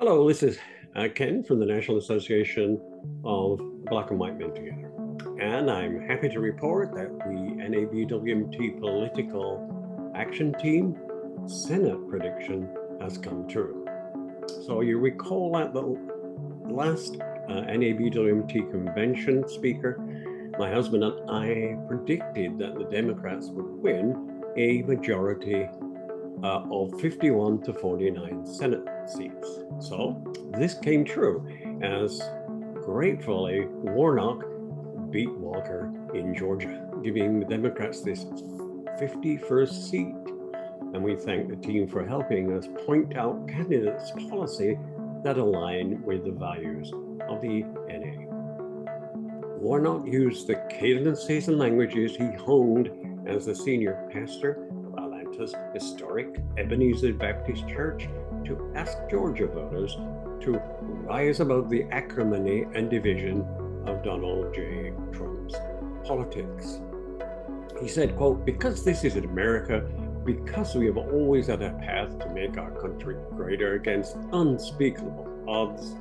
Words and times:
Hello, 0.00 0.28
this 0.28 0.44
is 0.44 0.60
uh, 0.94 1.08
Ken 1.12 1.42
from 1.42 1.58
the 1.58 1.66
National 1.66 1.96
Association 1.98 2.80
of 3.24 3.60
Black 3.86 4.12
and 4.12 4.20
White 4.20 4.38
Men 4.38 4.54
Together. 4.54 4.92
And 5.40 5.68
I'm 5.68 6.06
happy 6.06 6.28
to 6.28 6.38
report 6.38 6.94
that 6.94 7.18
the 7.18 7.24
NABWMT 7.24 8.78
Political 8.78 10.12
Action 10.14 10.54
Team 10.54 10.96
Senate 11.48 12.08
prediction 12.08 12.68
has 13.00 13.18
come 13.18 13.48
true. 13.48 13.84
So 14.64 14.82
you 14.82 15.00
recall 15.00 15.54
that 15.54 15.72
the 15.72 15.80
last 16.72 17.16
uh, 17.48 17.64
NABWMT 17.64 18.70
convention 18.70 19.48
speaker, 19.48 19.98
my 20.60 20.70
husband 20.70 21.02
and 21.02 21.28
I 21.28 21.76
predicted 21.88 22.56
that 22.60 22.78
the 22.78 22.84
Democrats 22.84 23.48
would 23.48 23.82
win 23.82 24.44
a 24.56 24.82
majority 24.82 25.68
uh, 26.42 26.62
of 26.70 27.00
51 27.00 27.62
to 27.62 27.72
49 27.72 28.46
Senate 28.46 28.86
seats. 29.06 29.48
So 29.80 30.22
this 30.56 30.74
came 30.74 31.04
true 31.04 31.46
as 31.82 32.22
gratefully 32.84 33.66
Warnock 33.66 34.44
beat 35.10 35.32
Walker 35.32 35.92
in 36.14 36.34
Georgia, 36.34 36.88
giving 37.02 37.40
the 37.40 37.46
Democrats 37.46 38.02
this 38.02 38.24
51st 39.00 39.90
seat. 39.90 40.14
And 40.94 41.02
we 41.02 41.16
thank 41.16 41.48
the 41.48 41.56
team 41.56 41.86
for 41.86 42.06
helping 42.06 42.52
us 42.56 42.66
point 42.86 43.16
out 43.16 43.46
candidates' 43.48 44.10
policy 44.30 44.78
that 45.22 45.36
align 45.36 46.02
with 46.02 46.24
the 46.24 46.32
values 46.32 46.92
of 47.28 47.40
the 47.42 47.62
NA. 47.88 48.24
Warnock 49.58 50.06
used 50.06 50.46
the 50.46 50.54
cadences 50.70 51.48
and 51.48 51.58
languages 51.58 52.16
he 52.16 52.30
honed 52.32 52.90
as 53.26 53.48
a 53.48 53.54
senior 53.54 54.08
pastor 54.12 54.67
Atlanta's 55.28 55.54
historic 55.74 56.40
Ebenezer 56.56 57.12
Baptist 57.12 57.68
Church 57.68 58.08
to 58.44 58.72
ask 58.74 58.96
Georgia 59.10 59.46
voters 59.46 59.94
to 60.40 60.60
rise 61.04 61.40
above 61.40 61.68
the 61.68 61.84
acrimony 61.90 62.64
and 62.74 62.88
division 62.88 63.42
of 63.86 64.02
Donald 64.02 64.54
J. 64.54 64.92
Trump's 65.12 65.54
politics. 66.04 66.80
He 67.80 67.88
said, 67.88 68.16
quote, 68.16 68.44
because 68.46 68.84
this 68.84 69.04
is 69.04 69.16
America, 69.16 69.80
because 70.24 70.74
we 70.74 70.86
have 70.86 70.96
always 70.96 71.48
had 71.48 71.62
a 71.62 71.72
path 71.74 72.18
to 72.20 72.28
make 72.30 72.56
our 72.56 72.70
country 72.80 73.16
greater 73.36 73.74
against 73.74 74.16
unspeakable 74.32 75.28
odds, 75.46 75.94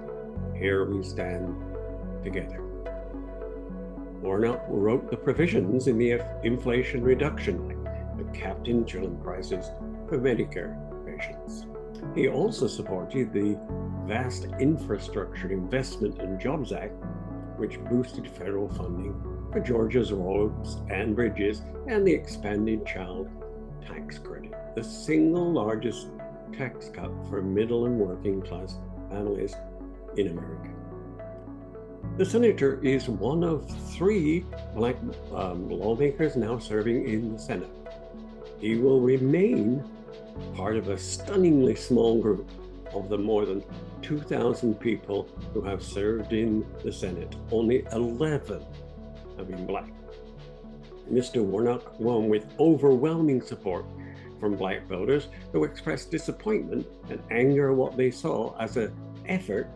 here 0.56 0.86
we 0.86 1.04
stand 1.04 1.54
together. 2.24 2.64
Warnock 4.22 4.64
wrote 4.70 5.10
the 5.10 5.18
provisions 5.18 5.88
in 5.88 5.98
the 5.98 6.22
Inflation 6.44 7.04
Reduction 7.04 7.72
Act 7.72 7.87
that 8.18 8.34
capped 8.34 8.68
insulin 8.68 9.22
prices 9.24 9.70
for 10.08 10.18
Medicare 10.18 10.76
patients. 11.06 11.66
He 12.16 12.28
also 12.28 12.68
supported 12.68 13.34
the 13.34 13.58
vast 14.06 14.46
Infrastructure 14.60 15.52
Investment 15.52 16.20
and 16.20 16.40
Jobs 16.40 16.72
Act, 16.72 16.94
which 17.58 17.84
boosted 17.86 18.28
federal 18.30 18.70
funding 18.70 19.16
for 19.52 19.60
Georgia's 19.60 20.12
roads 20.12 20.78
and 20.90 21.16
bridges 21.16 21.62
and 21.88 22.06
the 22.06 22.14
expanded 22.14 22.86
child 22.86 23.30
tax 23.86 24.20
credit, 24.20 24.54
the 24.76 24.84
single 24.84 25.52
largest 25.52 26.08
tax 26.54 26.90
cut 26.94 27.12
for 27.30 27.42
middle 27.42 27.86
and 27.86 27.98
working 27.98 28.42
class 28.42 28.78
families 29.10 29.56
in 30.18 30.28
America. 30.30 30.70
The 32.18 32.26
senator 32.26 32.80
is 32.84 33.10
one 33.10 33.44
of 33.44 33.70
three 33.92 34.46
black 34.76 34.96
um, 35.34 35.70
lawmakers 35.70 36.36
now 36.36 36.58
serving 36.58 37.08
in 37.08 37.34
the 37.34 37.40
Senate. 37.40 37.70
He 38.60 38.76
will 38.76 39.02
remain 39.02 39.84
part 40.56 40.78
of 40.78 40.90
a 40.90 40.98
stunningly 40.98 41.76
small 41.76 42.22
group 42.22 42.50
of 42.94 43.10
the 43.10 43.18
more 43.18 43.46
than 43.46 43.64
2,000 44.02 44.80
people 44.80 45.30
who 45.54 45.62
have 45.62 45.84
served 45.84 46.34
in 46.34 46.66
the 46.84 46.92
Senate. 46.92 47.36
Only 47.52 47.86
11 47.92 48.64
have 49.38 49.48
been 49.48 49.66
black. 49.66 49.92
Mr. 51.12 51.44
Warnock 51.44 52.00
won 52.00 52.28
with 52.30 52.46
overwhelming 52.60 53.42
support 53.42 53.86
from 54.40 54.56
black 54.56 54.88
voters 54.88 55.28
who 55.52 55.64
expressed 55.64 56.12
disappointment 56.12 56.86
and 57.10 57.22
anger 57.32 57.72
at 57.72 57.78
what 57.78 57.98
they 57.98 58.12
saw 58.12 58.56
as 58.58 58.78
an 58.78 58.94
effort 59.28 59.68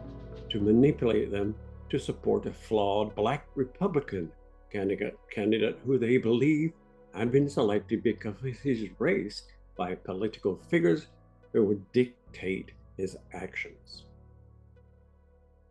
to 0.49 0.59
manipulate 0.59 1.31
them 1.31 1.55
to 1.89 1.99
support 1.99 2.45
a 2.45 2.51
flawed 2.51 3.15
black 3.15 3.47
Republican 3.55 4.31
candidate, 4.71 5.17
candidate 5.29 5.79
who 5.85 5.97
they 5.97 6.17
believe 6.17 6.73
had 7.13 7.31
been 7.31 7.49
selected 7.49 8.03
because 8.03 8.35
of 8.35 8.59
his 8.59 8.87
race 8.99 9.43
by 9.77 9.95
political 9.95 10.55
figures 10.69 11.07
who 11.53 11.63
would 11.65 11.91
dictate 11.91 12.71
his 12.97 13.17
actions. 13.33 14.05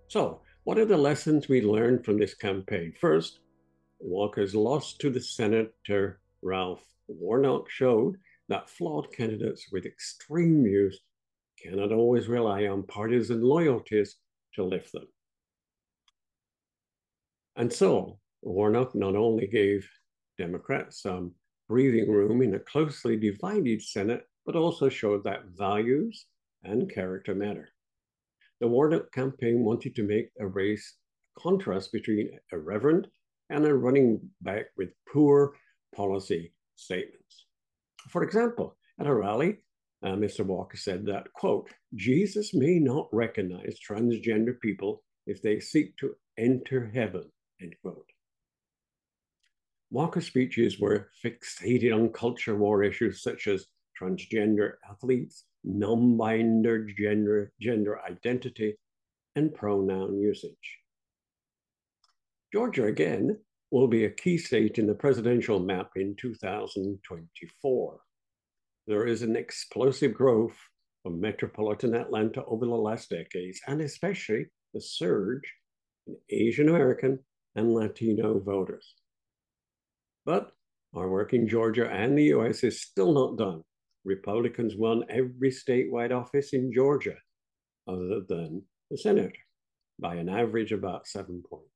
So, 0.08 0.40
what 0.64 0.78
are 0.78 0.84
the 0.84 0.96
lessons 0.96 1.48
we 1.48 1.62
learned 1.62 2.04
from 2.04 2.18
this 2.18 2.34
campaign? 2.34 2.92
First, 3.00 3.40
Walker's 3.98 4.54
loss 4.54 4.94
to 4.94 5.10
the 5.10 5.20
Senator 5.20 6.20
Ralph 6.42 6.84
Warnock 7.08 7.70
showed 7.70 8.16
that 8.48 8.68
flawed 8.68 9.12
candidates 9.12 9.68
with 9.70 9.86
extreme 9.86 10.64
views 10.64 11.00
cannot 11.62 11.92
always 11.92 12.28
rely 12.28 12.66
on 12.66 12.82
partisan 12.84 13.42
loyalties 13.42 14.16
to 14.54 14.64
lift 14.64 14.92
them. 14.92 15.06
And 17.56 17.72
so, 17.72 18.18
Warnock 18.42 18.94
not 18.94 19.14
only 19.14 19.46
gave 19.46 19.88
Democrats 20.40 21.02
some 21.02 21.32
breathing 21.68 22.10
room 22.10 22.42
in 22.42 22.54
a 22.54 22.58
closely 22.58 23.16
divided 23.16 23.82
Senate, 23.82 24.26
but 24.46 24.56
also 24.56 24.88
showed 24.88 25.22
that 25.22 25.44
values 25.56 26.26
and 26.64 26.92
character 26.92 27.34
matter. 27.34 27.68
The 28.60 28.68
Warnock 28.68 29.12
campaign 29.12 29.60
wanted 29.60 29.94
to 29.96 30.02
make 30.02 30.30
a 30.40 30.46
race 30.46 30.96
contrast 31.38 31.92
between 31.92 32.30
a 32.52 32.58
reverend 32.58 33.06
and 33.50 33.64
a 33.66 33.74
running 33.74 34.20
back 34.40 34.66
with 34.76 34.90
poor 35.12 35.52
policy 35.94 36.52
statements. 36.76 37.46
For 38.08 38.22
example, 38.22 38.76
at 38.98 39.06
a 39.06 39.14
rally, 39.14 39.58
uh, 40.02 40.16
Mr. 40.24 40.44
Walker 40.44 40.76
said 40.76 41.04
that, 41.06 41.32
quote, 41.34 41.68
Jesus 41.94 42.54
may 42.54 42.78
not 42.78 43.08
recognize 43.12 43.76
transgender 43.78 44.58
people 44.60 45.02
if 45.26 45.42
they 45.42 45.60
seek 45.60 45.96
to 45.98 46.14
enter 46.38 46.90
heaven, 46.94 47.30
end 47.60 47.74
quote. 47.82 48.10
Walker's 49.90 50.26
speeches 50.26 50.78
were 50.78 51.10
fixated 51.24 51.92
on 51.92 52.12
culture 52.12 52.56
war 52.56 52.84
issues 52.84 53.22
such 53.22 53.48
as 53.48 53.66
transgender 54.00 54.74
athletes, 54.88 55.44
non-binary 55.64 56.94
gender, 56.96 57.52
gender 57.60 58.00
identity, 58.02 58.76
and 59.34 59.52
pronoun 59.52 60.18
usage. 60.18 60.78
Georgia, 62.52 62.86
again, 62.86 63.36
will 63.70 63.88
be 63.88 64.04
a 64.04 64.10
key 64.10 64.38
state 64.38 64.78
in 64.78 64.86
the 64.86 64.94
presidential 64.94 65.60
map 65.60 65.90
in 65.96 66.14
2024. 66.16 68.00
There 68.86 69.06
is 69.06 69.22
an 69.22 69.36
explosive 69.36 70.14
growth 70.14 70.56
of 71.04 71.14
metropolitan 71.14 71.94
Atlanta 71.94 72.44
over 72.44 72.66
the 72.66 72.72
last 72.72 73.10
decades, 73.10 73.60
and 73.66 73.80
especially 73.80 74.46
the 74.74 74.80
surge 74.80 75.42
in 76.06 76.16
Asian 76.30 76.68
American 76.68 77.18
and 77.54 77.72
Latino 77.72 78.38
voters. 78.40 78.94
But 80.30 80.54
our 80.94 81.08
work 81.08 81.34
in 81.34 81.48
Georgia 81.48 81.90
and 81.90 82.16
the 82.16 82.30
US 82.36 82.62
is 82.62 82.80
still 82.80 83.12
not 83.12 83.36
done. 83.36 83.64
Republicans 84.04 84.76
won 84.76 85.02
every 85.08 85.50
statewide 85.50 86.12
office 86.12 86.52
in 86.52 86.72
Georgia, 86.72 87.16
other 87.88 88.20
than 88.28 88.62
the 88.92 88.96
Senate, 88.96 89.34
by 89.98 90.14
an 90.14 90.28
average 90.28 90.70
of 90.70 90.78
about 90.78 91.08
seven 91.08 91.42
points. 91.50 91.66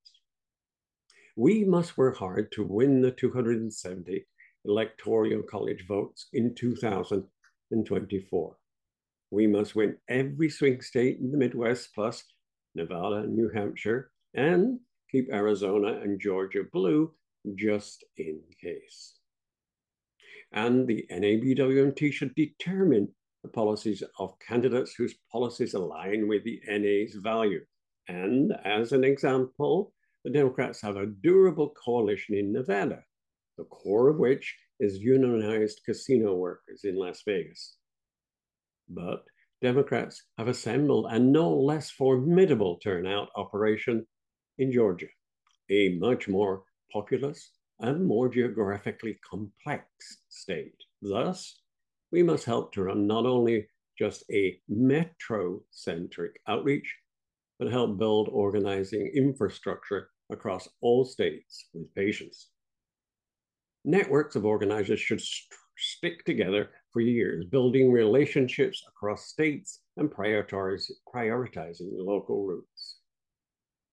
We 1.34 1.65
must 1.65 1.98
work 1.98 2.16
hard 2.16 2.53
to 2.53 2.62
win 2.62 3.00
the 3.00 3.10
270 3.10 4.25
electoral 4.65 5.42
college 5.42 5.84
votes 5.88 6.28
in 6.32 6.54
2024. 6.54 8.56
We 9.33 9.47
must 9.48 9.74
win 9.74 9.97
every 10.09 10.48
swing 10.48 10.80
state 10.80 11.18
in 11.18 11.33
the 11.33 11.39
Midwest, 11.39 11.92
plus 11.92 12.22
Nevada 12.77 13.16
and 13.16 13.34
New 13.34 13.51
Hampshire, 13.53 14.12
and 14.34 14.78
keep 15.10 15.28
Arizona 15.33 15.98
and 16.03 16.21
Georgia 16.21 16.62
blue 16.72 17.12
just 17.54 18.04
in 18.16 18.41
case. 18.60 19.14
And 20.52 20.86
the 20.86 21.06
NABWMT 21.10 22.12
should 22.12 22.34
determine 22.34 23.08
the 23.42 23.50
policies 23.50 24.02
of 24.18 24.38
candidates 24.38 24.94
whose 24.94 25.16
policies 25.30 25.74
align 25.74 26.28
with 26.28 26.44
the 26.44 26.60
NA's 26.66 27.14
value. 27.16 27.60
And 28.08 28.52
as 28.64 28.92
an 28.92 29.04
example, 29.04 29.92
the 30.24 30.30
Democrats 30.30 30.80
have 30.82 30.96
a 30.96 31.06
durable 31.06 31.74
coalition 31.84 32.34
in 32.36 32.52
Nevada, 32.52 33.02
the 33.58 33.64
core 33.64 34.08
of 34.08 34.18
which 34.18 34.56
is 34.80 34.98
unionized 34.98 35.80
casino 35.84 36.34
workers 36.34 36.82
in 36.84 36.96
Las 36.96 37.22
Vegas. 37.26 37.76
But 38.88 39.24
Democrats 39.60 40.22
have 40.38 40.48
assembled 40.48 41.06
a 41.10 41.18
no 41.18 41.54
less 41.54 41.91
formidable 41.91 42.78
turnout 42.82 43.28
operation 43.36 44.06
in 44.58 44.72
Georgia, 44.72 45.06
a 45.70 45.96
much 45.98 46.28
more 46.28 46.64
populous 46.94 47.50
and 47.80 48.06
more 48.06 48.28
geographically 48.28 49.18
complex 49.28 49.84
state. 50.28 50.80
Thus, 51.02 51.60
we 52.12 52.22
must 52.22 52.44
help 52.44 52.72
to 52.72 52.84
run 52.84 53.06
not 53.06 53.26
only 53.26 53.66
just 53.98 54.24
a 54.30 54.60
metro-centric 54.68 56.41
outreach, 56.46 56.94
but 57.58 57.70
help 57.70 57.98
build 57.98 58.28
organizing 58.30 59.12
infrastructure 59.14 60.08
across 60.30 60.68
all 60.80 61.04
states 61.04 61.68
with 61.74 61.94
patience. 61.94 62.48
Networks 63.84 64.36
of 64.36 64.44
organizers 64.44 65.00
should 65.00 65.20
st 65.20 65.52
stick 65.76 66.24
together 66.24 66.70
for 66.92 67.00
years, 67.00 67.44
building 67.46 67.91
relationships 67.91 68.82
across 68.88 69.26
states 69.26 69.80
and 69.96 70.08
prioritize, 70.08 70.88
prioritizing 71.12 71.91
local 71.98 72.46
routes. 72.46 73.00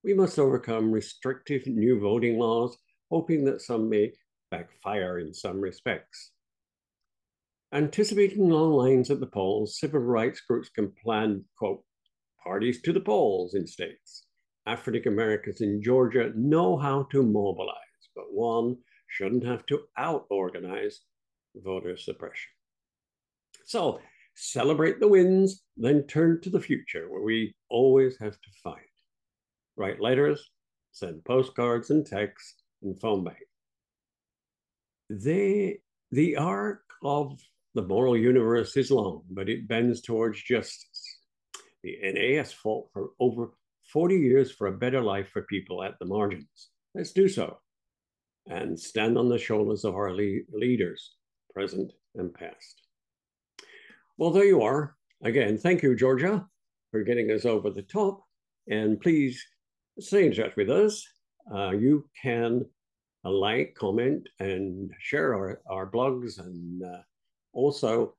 We 0.04 0.14
must 0.14 0.38
overcome 0.38 0.92
restrictive 0.92 1.66
new 1.66 2.00
voting 2.00 2.38
laws, 2.38 2.78
hoping 3.12 3.44
that 3.46 3.62
some 3.62 3.90
may 3.90 4.12
backfire 4.50 5.20
in 5.20 5.34
some 5.34 5.60
respects. 5.62 6.32
Anticipating 7.74 8.50
long 8.50 8.72
lines 8.72 9.12
at 9.12 9.20
the 9.20 9.28
polls, 9.28 9.80
civil 9.80 10.00
rights 10.00 10.42
groups 10.42 10.70
can 10.70 10.92
plan, 11.04 11.44
quote, 11.58 11.84
parties 12.44 12.82
to 12.82 12.92
the 12.92 13.00
polls 13.00 13.54
in 13.54 13.68
states. 13.68 14.26
African 14.66 15.14
Americans 15.14 15.62
in 15.62 15.82
Georgia 15.82 16.32
know 16.36 16.78
how 16.78 17.04
to 17.12 17.24
mobilize, 17.24 17.76
but 18.16 18.32
one 18.32 18.78
shouldn't 19.08 19.46
have 19.46 19.66
to 19.68 19.82
out 19.98 20.26
organize 20.30 21.02
voter 21.56 21.98
suppression. 21.98 22.52
So 23.66 24.00
celebrate 24.36 25.00
the 25.00 25.08
wins, 25.08 25.64
then 25.78 26.04
turn 26.04 26.42
to 26.42 26.50
the 26.50 26.60
future 26.60 27.10
where 27.10 27.22
we 27.22 27.56
always 27.70 28.18
have 28.20 28.34
to 28.34 28.50
fight. 28.64 28.80
Write 29.78 30.02
letters, 30.02 30.50
send 30.92 31.24
postcards 31.26 31.90
and 31.90 32.06
texts, 32.06 32.61
and 32.84 33.00
phone. 33.00 33.28
They, 35.10 35.80
the 36.12 36.38
arc 36.38 36.84
of 37.04 37.40
the 37.74 37.82
moral 37.82 38.18
universe 38.18 38.76
is 38.78 38.92
long, 38.92 39.24
but 39.30 39.50
it 39.50 39.68
bends 39.68 40.02
towards 40.02 40.42
justice. 40.42 41.20
The 41.84 41.98
NA 42.04 42.38
has 42.38 42.54
fought 42.54 42.88
for 42.94 43.10
over 43.20 43.52
40 43.92 44.16
years 44.16 44.52
for 44.52 44.68
a 44.68 44.78
better 44.78 45.02
life 45.02 45.30
for 45.30 45.44
people 45.44 45.84
at 45.84 45.98
the 46.00 46.06
margins. 46.06 46.70
Let's 46.94 47.12
do 47.12 47.28
so 47.28 47.58
and 48.48 48.80
stand 48.80 49.18
on 49.18 49.30
the 49.30 49.38
shoulders 49.38 49.86
of 49.86 49.96
our 49.96 50.14
le 50.14 50.40
leaders, 50.52 51.16
present 51.54 51.92
and 52.16 52.34
past. 52.34 52.82
Well, 54.18 54.32
there 54.32 54.46
you 54.46 54.62
are. 54.62 54.96
Again, 55.24 55.58
thank 55.58 55.84
you, 55.84 55.96
Georgia, 55.96 56.46
for 56.92 57.04
getting 57.04 57.32
us 57.32 57.46
over 57.46 57.70
the 57.70 57.84
top. 57.84 58.22
And 58.70 59.00
please 59.00 59.44
stay 60.00 60.26
in 60.26 60.34
touch 60.34 60.56
with 60.56 60.70
us. 60.70 61.06
Uh, 61.54 61.72
you 61.72 62.06
can 62.22 62.66
uh, 63.24 63.32
like, 63.32 63.76
comment, 63.76 64.28
and 64.40 64.92
share 65.00 65.36
our, 65.36 65.62
our 65.70 65.90
blogs 65.90 66.40
and 66.40 66.84
uh, 66.84 67.02
also, 67.54 68.16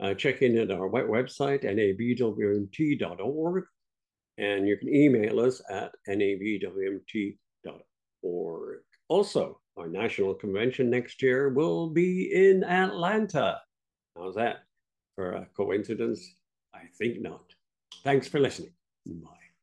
uh, 0.00 0.14
check 0.14 0.42
in 0.42 0.58
at 0.58 0.70
our 0.70 0.88
website, 0.88 1.64
nabwmt.org, 1.64 3.64
and 4.38 4.66
you 4.66 4.76
can 4.76 4.94
email 4.94 5.40
us 5.40 5.60
at 5.70 5.92
nabwmt.org. 6.08 7.38
Also, 9.08 9.60
our 9.76 9.88
national 9.88 10.34
convention 10.34 10.90
next 10.90 11.22
year 11.22 11.50
will 11.50 11.90
be 11.90 12.30
in 12.32 12.64
Atlanta. 12.64 13.60
How's 14.16 14.34
that? 14.36 14.62
For 15.14 15.32
a 15.32 15.46
coincidence? 15.56 16.34
I 16.74 16.82
think 16.98 17.20
not. 17.20 17.44
Thanks 18.02 18.28
for 18.28 18.40
listening. 18.40 18.72
Bye. 19.06 19.53